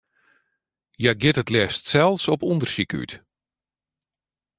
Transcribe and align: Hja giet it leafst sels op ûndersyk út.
Hja 0.99 1.13
giet 1.21 1.41
it 1.41 1.51
leafst 1.53 1.83
sels 1.91 2.23
op 2.33 2.41
ûndersyk 2.49 2.91
út. 3.01 3.11